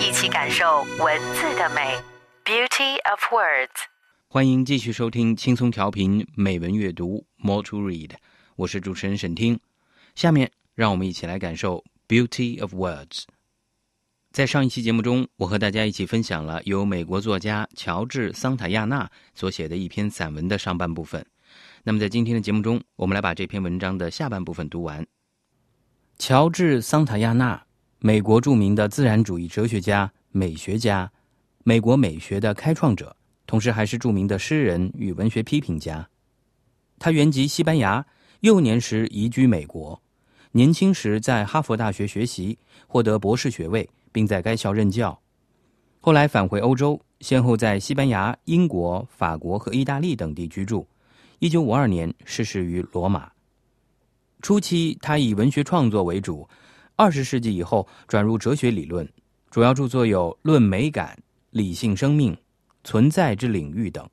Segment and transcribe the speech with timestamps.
[0.00, 1.96] 一起感受文字的美。
[2.44, 3.70] Beauty of words。
[4.28, 8.10] 欢迎继续收听轻松调频美文阅读 More to Read，
[8.56, 9.60] 我是主持人沈听。
[10.14, 13.22] 下面让我们一起来感受 Beauty of Words。
[14.32, 21.24] 在上一期节目中，我和大家一起分享了由美国作家乔治·桑塔亚纳所写的一篇散文的上半部分。
[21.84, 25.06] 那么在今天的节目中，我们来把这篇文章的下半部分读完。
[26.18, 27.64] 乔治·桑塔亚纳，
[28.06, 31.10] 美国著名的自然主义哲学家、美学家，
[31.62, 33.16] 美国美学的开创者。
[33.46, 36.06] 同时还是著名的诗人与文学批评家。
[36.98, 38.04] 他原籍西班牙，
[38.40, 40.02] 幼年时移居美国，
[40.52, 45.18] 年轻时在哈佛大学学习，获得博士学位，并在该校任教。
[45.98, 50.86] 后来返回欧洲，先后在西班牙、英国、法国和意大利等地居住。
[51.38, 53.32] 一九五二年逝世于罗马。
[54.42, 56.46] 初期他以文学创作为主，
[56.95, 59.07] 二十世纪以后转入哲学理论，
[59.49, 61.15] 主要着作有《论美感》《
[61.51, 62.33] 理性生命》。
[62.83, 64.09] 存在之领域等。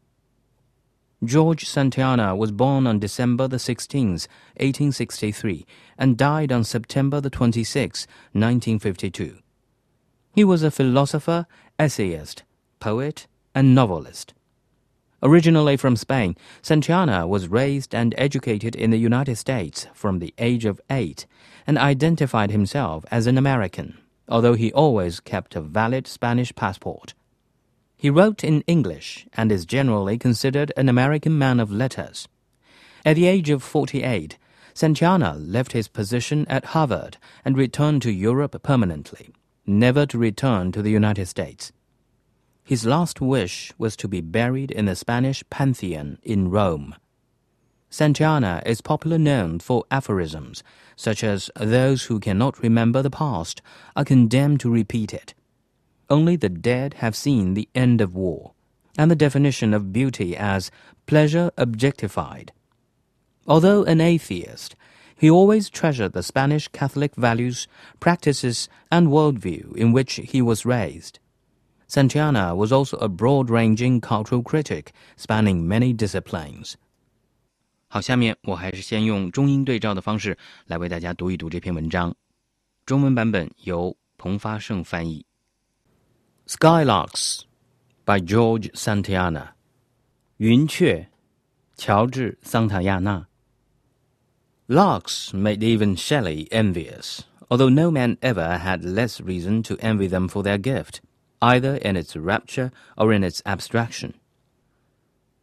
[1.22, 5.64] George Santayana was born on December the 16th, 1863,
[5.96, 9.38] and died on September the 26th, 1952.
[10.34, 11.46] He was a philosopher,
[11.78, 12.40] essayist,
[12.80, 14.34] poet, and novelist.
[15.23, 20.65] Originally from Spain, Santayana was raised and educated in the United States from the age
[20.65, 21.27] of eight
[21.67, 27.13] and identified himself as an American, although he always kept a valid Spanish passport.
[27.95, 32.27] He wrote in English and is generally considered an American man of letters.
[33.05, 34.39] At the age of 48,
[34.73, 39.29] Santayana left his position at Harvard and returned to Europe permanently,
[39.67, 41.71] never to return to the United States.
[42.71, 46.95] His last wish was to be buried in the Spanish Pantheon in Rome.
[47.89, 50.63] Santayana is popularly known for aphorisms,
[50.95, 53.61] such as those who cannot remember the past
[53.93, 55.33] are condemned to repeat it
[56.09, 58.53] only the dead have seen the end of war,
[58.97, 60.71] and the definition of beauty as
[61.07, 62.53] pleasure objectified.
[63.47, 64.77] Although an atheist,
[65.13, 67.67] he always treasured the Spanish Catholic values,
[67.99, 71.19] practices, and worldview in which he was raised.
[71.90, 76.74] Santayana was also a broad-ranging cultural critic, spanning many disciplines.
[77.88, 82.14] 好，下面我还是先用中英对照的方式来为大家读一读这篇文章。
[82.84, 85.24] 中文版本由彭发胜翻译。
[86.48, 87.42] Skylarks
[88.04, 89.50] by George Santayana.
[90.38, 91.08] 云雀，
[91.76, 93.26] 乔治·桑塔亚纳。
[94.68, 100.42] Larks made even Shelley envious, although no man ever had less reason to envy them for
[100.42, 101.00] their gift,
[101.40, 104.12] either in its rapture or in its abstraction.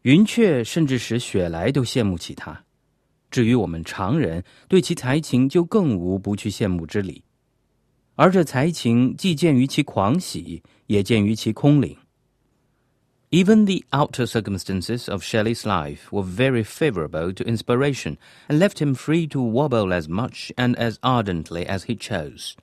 [0.04, 2.64] 云雀甚至使雪莱都羡慕起他，
[3.32, 7.24] 至于我们常人，对其才情就更无不去羡慕之理。
[8.16, 11.98] 而这才情既见于其狂喜，也见于其空灵。
[13.32, 18.18] Even the outer circumstances of Shelley's life were very favorable to inspiration
[18.48, 22.54] and left him free to warble as much and as ardently as he chose.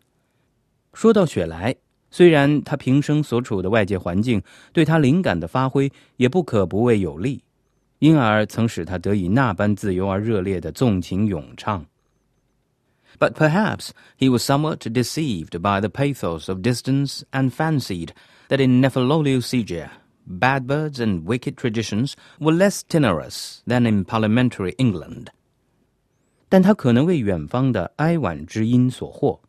[0.93, 1.75] 说到雪莱，
[2.16, 7.44] 虽然他平生所处的外界环境对他灵感的发挥也不可不谓有利，
[8.00, 11.86] 因而曾使他得以那般自由而热烈的纵情咏唱。
[13.20, 18.12] But perhaps he was somewhat deceived by the pathos of distance and fancied
[18.48, 19.90] that in Nephelococcygia
[20.26, 25.26] bad birds and wicked traditions were less tenuous than in parliamentary England.
[26.48, 29.40] 但他可能为远方的哀婉之音所惑，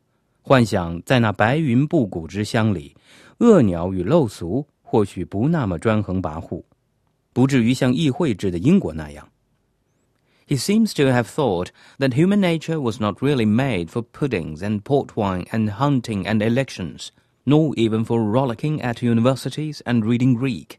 [0.46, 2.96] 幻想在那白云布谷之乡里，
[3.40, 6.64] 恶鸟与陋俗或许不那么专横跋扈，
[7.34, 9.28] 不至于像议会制的英国那样。
[10.52, 15.16] he seems to have thought that human nature was not really made for puddings and port
[15.16, 17.09] wine and hunting and elections,
[17.46, 20.78] nor even for rollicking at universities and reading Greek,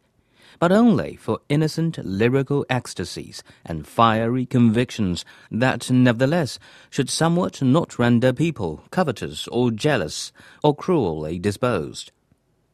[0.59, 6.59] but only for innocent lyrical ecstasies and fiery convictions that nevertheless
[6.91, 10.31] should somewhat not render people covetous or jealous
[10.63, 12.11] or cruelly disposed,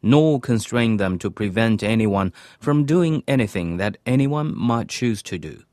[0.00, 5.64] nor constrain them to prevent anyone from doing anything that anyone might choose to do.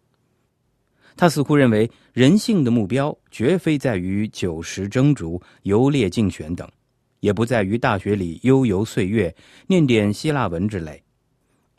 [1.17, 6.69] 他似乎认为，人性的目标绝非在于酒食蒸煮、游猎竞选等，
[7.21, 9.33] 也不在于大学里悠游岁月、
[9.67, 11.01] 念点希腊文之类，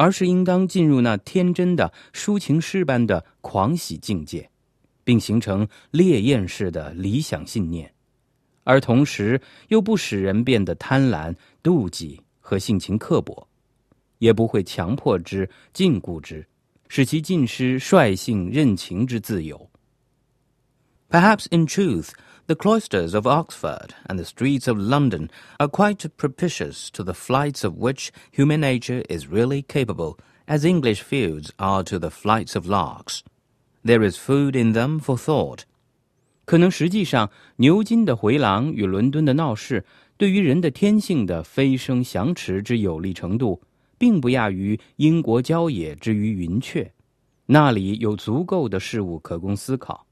[0.02, 4.50] 而是应当进入那天真的抒情诗般的狂喜境界，
[5.04, 7.94] 并形成烈焰式的理想信念，
[8.64, 13.48] 而同时又不使人变得贪婪、妒忌和性情刻薄，
[14.18, 16.44] 也不会强迫之、禁锢之，
[16.88, 19.70] 使其尽失率性任情之自由。
[21.12, 22.10] Perhaps in truth.
[22.47, 25.29] The cloisters of Oxford and the streets of London
[25.59, 30.17] are quite propitious to the flights of which human nature is really capable,
[30.47, 33.23] as English fields are to the flights of larks.
[33.85, 35.63] There is food in them for thought.
[36.45, 39.85] 可能实际上，牛津的回廊与伦敦的闹市，
[40.17, 43.61] 对于人的天性的飞升翔驰之有利程度，
[43.99, 46.93] 并不亚于英国郊野之于云雀。
[47.47, 50.07] 那里有足够的事物可供思考。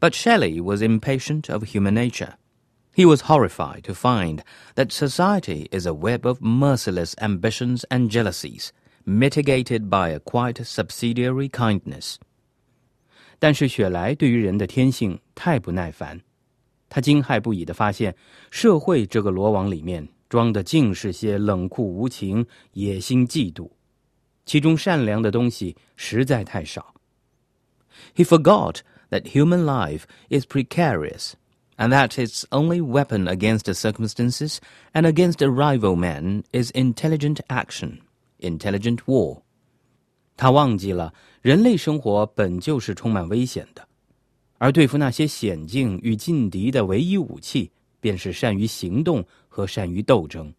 [0.00, 2.34] but Shelley was impatient of human nature.
[2.94, 4.40] He was horrified to find
[4.76, 8.68] that society is a web of merciless ambitions and jealousies,
[9.04, 12.16] mitigated by a quite subsidiary kindness.
[13.40, 16.20] 但是雪莱对于人的天性太不耐烦，
[16.88, 18.14] 他惊骇不已地发现，
[18.50, 23.68] 社会这个罗网里面装的尽是些冷酷无情、野心、嫉妒，
[24.46, 26.94] 其中善良的东西实在太少。
[28.14, 31.32] He forgot that human life is precarious
[31.76, 34.58] and that its only weapon against the circumstances
[34.92, 38.00] and against a rival man is intelligent action,
[38.38, 39.42] intelligent war.
[40.36, 41.12] 他忘记了
[41.42, 43.86] 人类生活本就是充满危险的，
[44.58, 47.70] 而对付那些险境与劲敌的唯一武器，
[48.00, 50.52] 便是善于行动和善于斗争。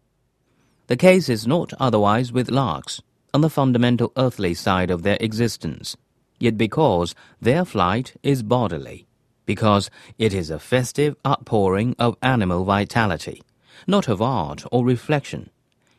[0.86, 2.98] The case is not otherwise with larks
[3.32, 5.94] on the fundamental earthly side of their existence
[6.41, 9.05] Yet because their flight is bodily,
[9.45, 13.41] because it is a festive outpouring of animal vitality,
[13.85, 15.49] not of art or reflection.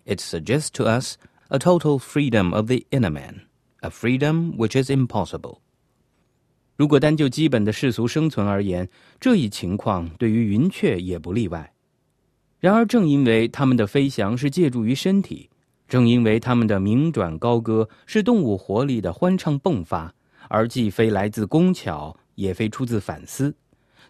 [0.05, 1.17] It suggests to us
[1.49, 3.43] a total freedom of the inner man,
[3.83, 5.59] a freedom which is impossible.
[6.77, 8.89] 如果单就基本的世俗生存而言，
[9.21, 11.73] 这一情况对于云雀也不例外。
[12.59, 15.51] 然而，正因为它们的飞翔是借助于身体，
[15.87, 20.15] 正因为它们的鸣转高歌是动物活力的欢唱迸发，
[20.52, 23.56] 而既非来自工巧，也非出自反思，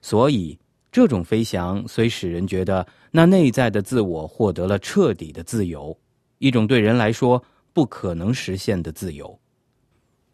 [0.02, 0.58] 所以
[0.92, 5.98] 这种飞翔虽使人觉得那内在的自我获得了彻底的自由，
[6.40, 9.40] 一种对人来说不可能实现的自由。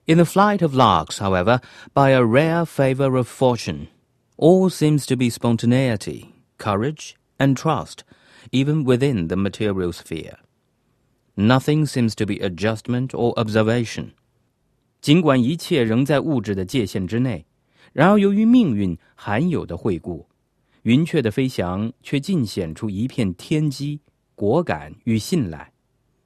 [0.06, 1.62] In the flight of larks, however,
[1.94, 3.88] by a rare favor of fortune,
[4.36, 6.26] all seems to be spontaneity,
[6.58, 8.00] courage, and trust,
[8.52, 10.36] even within the material sphere.
[11.36, 14.12] Nothing seems to be adjustment or observation.
[15.02, 17.46] 尽管一切仍在物质的界限之内，
[17.92, 20.26] 然而由于命运罕有的惠顾，
[20.84, 24.00] 云雀的飞翔却尽显出一片天机、
[24.36, 25.72] 果敢与信赖，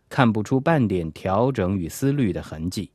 [0.10, 2.92] 看不出半点调整与思虑的痕迹。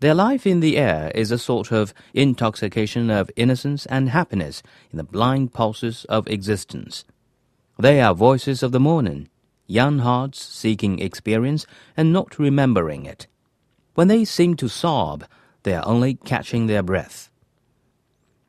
[0.00, 4.58] Their life in the air is a sort of intoxication of innocence and happiness
[4.90, 7.02] in the blind pulses of existence.
[7.78, 9.26] They are voices of the morning,
[9.66, 11.66] young hearts seeking experience
[11.96, 13.26] and not remembering it.
[13.96, 15.24] When they seem to sob,
[15.62, 17.26] they are only catching their breath.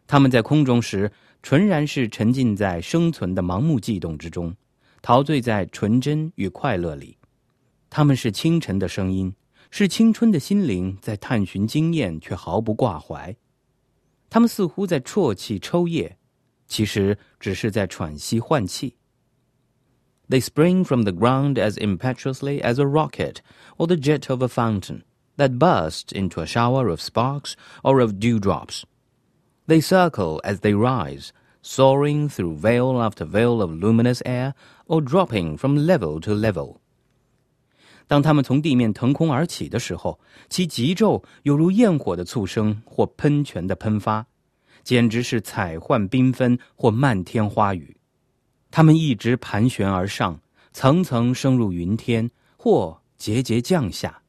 [0.07, 1.11] 他们在空中时，
[1.41, 4.55] 纯然是沉浸在生存的盲目悸动之中，
[5.01, 7.17] 陶醉在纯真与快乐里。
[7.89, 9.35] 他们是清晨的声音，
[9.69, 13.35] 是青春的心灵在探寻经验，却毫不挂怀。
[14.29, 16.15] 他们似乎在啜泣抽噎，
[16.67, 18.95] 其实只是在喘息换气。
[20.29, 23.37] They spring from the ground as impetuously as a rocket
[23.77, 25.01] or the jet of a fountain
[25.37, 27.53] that burst into a shower of sparks
[27.83, 28.83] or of dewdrops.
[29.67, 31.29] They circle as they rise,
[31.61, 34.53] soaring through veil after veil of luminous air,
[34.85, 36.77] or dropping from level to level.
[38.05, 44.27] 当它们从地面腾空而起的时候，其急骤犹如焰火的促生或喷泉的喷发，
[44.83, 47.95] 简直是彩幻缤纷或漫天花雨。
[48.69, 50.39] 它们一直盘旋而上，
[50.73, 54.21] 层层升入云天，或节节降下。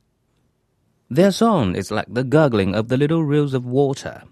[1.09, 4.23] their song is like the gurgling of the little rills of water,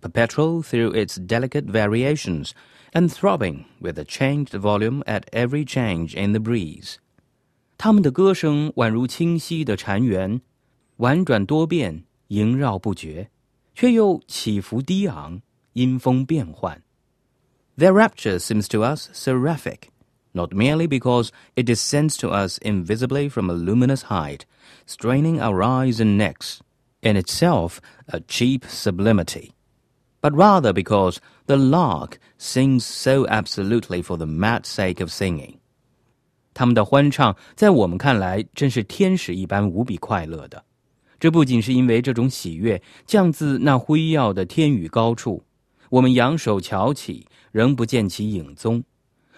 [0.00, 2.52] perpetual through its delicate variations,
[2.92, 6.96] and throbbing with a changed volume at every change in the breeze.
[7.78, 10.40] 他们的歌声宛如清晰的潺湲，
[10.96, 13.30] 婉转多变，萦绕不绝，
[13.74, 15.40] 却又起伏低昂，
[15.72, 16.82] 因风变幻。
[17.78, 19.88] Their rapture seems to us seraphic,
[20.34, 24.44] not merely because it descends to us invisibly from a luminous height,
[24.86, 26.60] straining our eyes and necks,
[27.02, 29.52] in itself a cheap sublimity,
[30.20, 35.56] but rather because the lark sings so absolutely for the mad sake of singing.
[36.52, 40.62] 他们的欢唱在我们看来真是天使一般无比快乐的。
[41.18, 45.42] 这不仅是因为这种喜悦降自那辉耀的天宇高处，
[45.88, 48.82] 我们仰首瞧起，仍不见其影踪，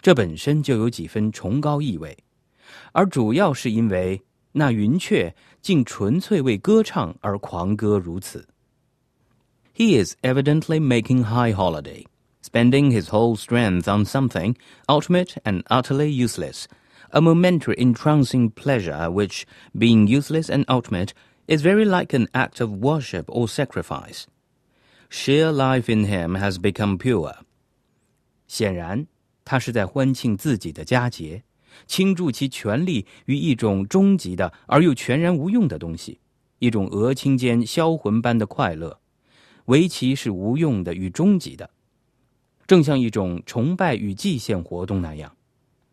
[0.00, 2.16] 这本身就有几分崇高意味，
[2.92, 4.22] 而主要是因为
[4.52, 8.46] 那云雀竟纯粹为歌唱而狂歌如此。
[9.74, 12.04] He is evidently making high holiday,
[12.42, 14.54] spending his whole strength on something
[14.86, 16.66] ultimate and utterly useless
[17.14, 19.44] a momentary entrancing pleasure which,
[19.76, 21.12] being useless and ultimate,
[21.46, 24.26] is very like an act of worship or sacrifice.
[25.10, 27.34] Sheer life in him has become pure.
[28.48, 29.06] 显然，
[29.49, 31.41] 他是在欢庆自己的佳节，
[31.85, 36.19] 倾注其全力于一种终极的而又全然无用的东西，
[36.59, 38.99] 一种俄青间销魂般的快乐，
[39.67, 41.69] 唯其是无用的与终极的，
[42.67, 45.33] 正像一种崇拜与祭献活动那样。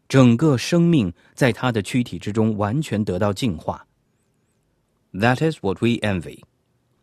[0.09, 3.87] 整个生命在他的躯体之中完全得到净化。
[5.13, 6.41] That is what we envy.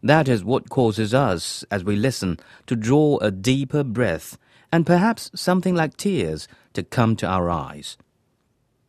[0.03, 4.33] That is what causes us, as we listen, to draw a deeper breath,
[4.70, 7.94] and perhaps something like tears to come to our eyes.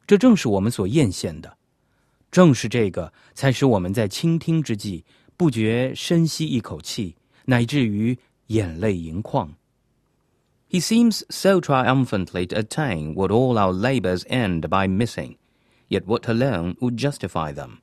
[0.05, 1.57] 这正是我们所艳羡的，
[2.31, 5.03] 正是这个才使我们在倾听之际
[5.35, 9.53] 不觉深吸一口气，乃至于眼泪盈眶。
[10.69, 15.37] he seems so triumphantly to attain what all our labours end by missing,
[15.87, 17.81] yet what alone would justify them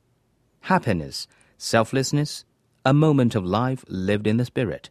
[0.61, 2.43] happiness, selflessness,
[2.83, 4.89] a moment of life lived in the spirit.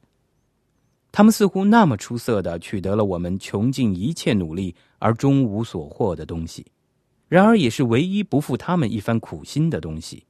[1.12, 6.66] 他们似乎那么出色的取得了我们穷尽一切努力而终无所获的东西，
[7.28, 10.24] 然而也是唯一不负他们一番苦心的东西——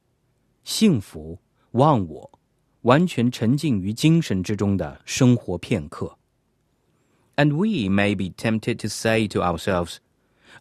[0.63, 1.39] 幸福、
[1.71, 2.39] 忘我、
[2.81, 6.17] 完全沉浸于精神之中的生活片刻。
[7.37, 9.99] and we may be tempted to say to ourselves,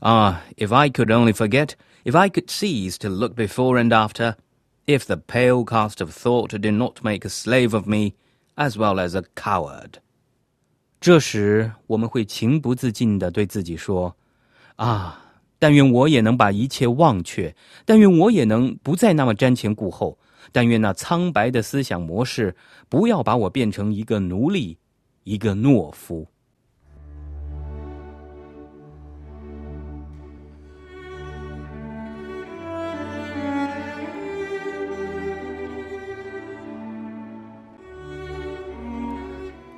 [0.02, 4.36] Ah, if I could only forget, if I could cease to look before and after,
[4.86, 8.14] if the pale cast of thought did not make a slave of me,
[8.56, 10.00] as well as a coward.
[11.01, 14.13] 这时，我们会情不自禁地对自己说
[14.75, 15.23] ：“啊，
[15.57, 20.19] 但愿我也能把一切忘却，但愿我也能不再那么瞻前顾后，
[20.51, 22.53] 但愿那苍白的思想模式
[22.89, 24.77] 不要把我变成一个奴隶，
[25.23, 26.27] 一个懦夫。”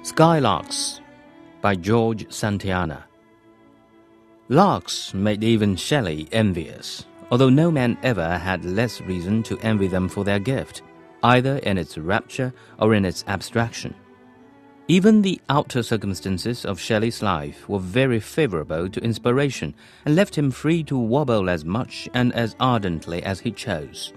[0.04, 0.98] Skylarks
[1.62, 3.04] by George Santayana.
[4.50, 10.10] Larks made even Shelley envious, although no man ever had less reason to envy them
[10.10, 10.82] for their gift,
[11.24, 13.96] either in its rapture or in its abstraction.
[14.88, 19.74] Even the outer circumstances of Shelley's life were very favorable to inspiration
[20.06, 24.12] and left him free to warble as much and as ardently as he chose.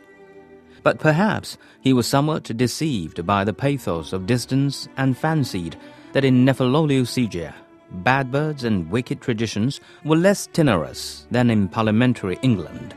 [0.82, 5.76] But perhaps he was somewhat deceived by the pathos of distance and fancied
[6.14, 7.52] that in Nephelococcygia,
[7.90, 12.94] bad birds and wicked traditions were less tenuous than in parliamentary England.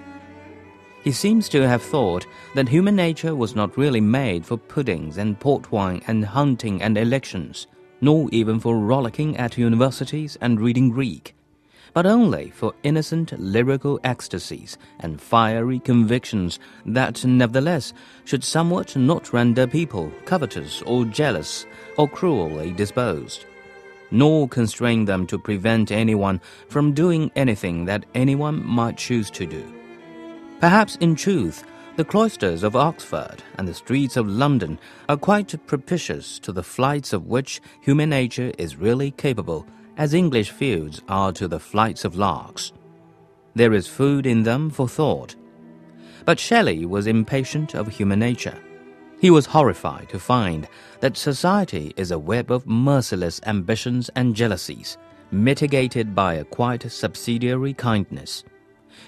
[1.03, 5.39] He seems to have thought that human nature was not really made for puddings and
[5.39, 7.65] port wine and hunting and elections,
[8.01, 11.33] nor even for rollicking at universities and reading Greek
[11.97, 17.91] but only for innocent lyrical ecstasies and fiery convictions that nevertheless
[18.23, 21.65] should somewhat not render people covetous or jealous
[21.97, 23.45] or cruelly disposed,
[24.11, 26.39] nor constrain them to prevent anyone
[26.69, 29.63] from doing anything that anyone might choose to do.
[30.59, 31.63] Perhaps in truth,
[31.97, 37.11] the cloisters of Oxford and the streets of London are quite propitious to the flights
[37.11, 39.65] of which human nature is really capable
[39.97, 42.71] as English fields are to the flights of larks.
[43.55, 45.35] There is food in them for thought.
[46.25, 48.61] But Shelley was impatient of human nature.
[49.19, 50.67] He was horrified to find
[50.99, 54.97] that society is a web of merciless ambitions and jealousies,
[55.31, 58.43] mitigated by a quite subsidiary kindness.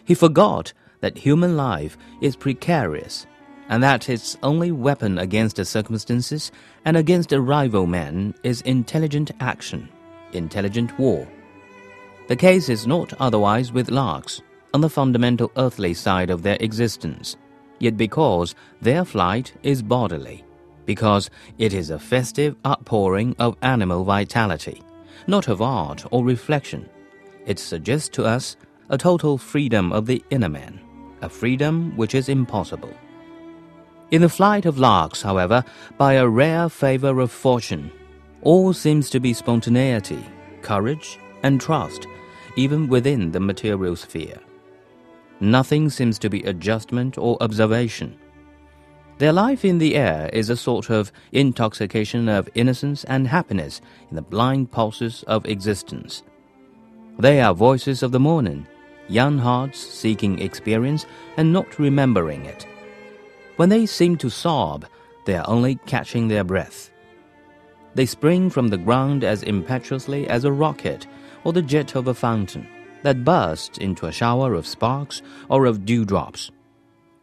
[0.06, 3.28] He forgot that human life is precarious,
[3.70, 6.52] and that its only weapon against the circumstances
[6.86, 9.90] and against a rival man is intelligent action
[10.34, 11.28] intelligent war.
[12.28, 14.42] The case is not otherwise with larks
[14.74, 17.36] on the fundamental earthly side of their existence,
[17.80, 20.44] yet because their flight is bodily,
[20.86, 24.82] because it is a festive outpouring of animal vitality,
[25.28, 26.90] not of art or reflection,
[27.46, 28.58] it suggests to us
[28.90, 30.80] a total freedom of the inner man,
[31.22, 32.94] a freedom which is impossible.
[34.12, 35.64] In the flight of larks, however,
[35.98, 37.92] by a rare favor of fortune,
[38.42, 40.24] All seems to be spontaneity,
[40.62, 42.08] courage, and trust,
[42.56, 44.40] even within the material sphere.
[45.42, 48.18] Nothing seems to be adjustment or observation.
[49.20, 54.16] Their life in the air is a sort of intoxication of innocence and happiness in
[54.16, 56.24] the blind pulses of existence.
[57.18, 58.68] They are voices of the morning,
[59.08, 61.06] young hearts seeking experience
[61.38, 62.66] and not remembering it.
[63.56, 64.86] When they seem to sob,
[65.26, 66.90] they are only catching their breath.
[67.96, 71.08] They spring from the ground as impetuously as a rocket
[71.44, 72.68] or the jet of a fountain
[73.04, 76.52] that bursts into a shower of sparks or of dewdrops.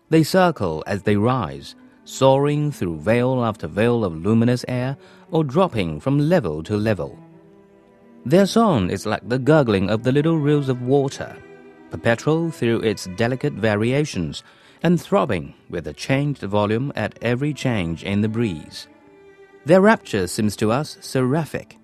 [0.08, 4.96] They circle as they rise, soaring through veil after veil of luminous air
[5.30, 7.18] or dropping from level to level.
[8.24, 11.36] Their song is like the gurgling of the little rills of water,
[11.90, 14.42] perpetual through its delicate variations
[14.82, 18.88] and throbbing with a changed volume at every change in the breeze.
[19.64, 21.75] Their rapture seems to us seraphic,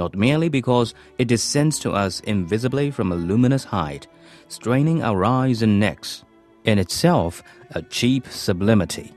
[0.00, 4.08] not merely because it descends to us invisibly from a luminous height,
[4.48, 6.24] straining our eyes and necks,
[6.64, 7.42] in itself
[7.76, 9.14] a cheap sublimity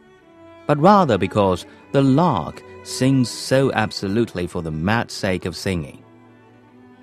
[0.66, 6.04] but rather because the lark sings so absolutely for the mad sake of singing.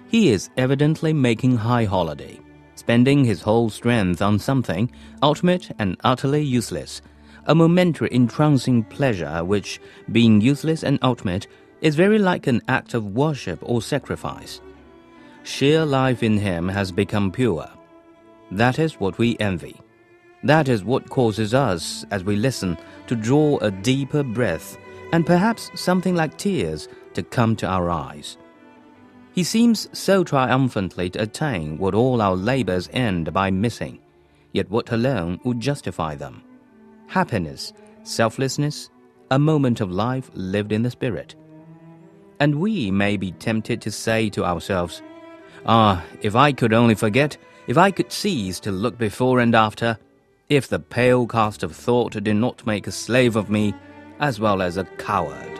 [0.08, 2.40] He is evidently making high holiday,
[2.75, 4.90] spending his whole strength on something
[5.22, 7.00] ultimate and utterly useless,
[7.46, 11.46] a momentary entrancing pleasure which, being useless and ultimate,
[11.80, 14.60] is very like an act of worship or sacrifice.
[15.42, 17.68] Sheer life in him has become pure.
[18.50, 19.80] That is what we envy.
[20.42, 24.76] That is what causes us, as we listen, to draw a deeper breath
[25.12, 28.37] and perhaps something like tears to come to our eyes.
[29.32, 34.00] He seems so triumphantly to attain what all our labors end by missing,
[34.52, 36.42] yet what alone would justify them
[37.10, 37.72] happiness,
[38.04, 38.88] selflessness,
[39.32, 41.34] a moment of life lived in the spirit.
[42.40, 45.02] And we may be tempted to say to ourselves,
[45.66, 49.99] Ah, if I could only forget, if I could cease to look before and after,
[50.49, 53.75] if the pale cast of thought did not make a slave of me
[54.18, 55.60] as well as a coward.